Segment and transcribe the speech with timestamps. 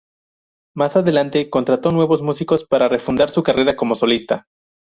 [0.75, 4.47] Más adelante contrató nuevos músicos para refundar su carrera como solista.